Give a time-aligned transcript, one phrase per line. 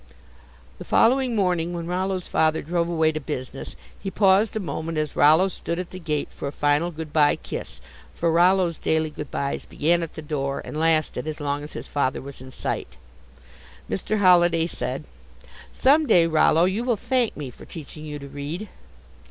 [0.79, 5.15] The following morning, when Rollo's father drove away to business, he paused a moment as
[5.15, 7.79] Rollo stood at the gate for a final good by kiss
[8.15, 11.87] for Rollo's daily good byes began at the door and lasted as long as his
[11.87, 12.97] father was in sight
[13.87, 14.17] Mr.
[14.17, 15.03] Holliday said:
[15.71, 18.69] "Some day, Rollo, you will thank me for teaching you to read."